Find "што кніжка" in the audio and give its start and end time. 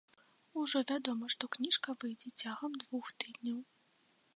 1.35-1.97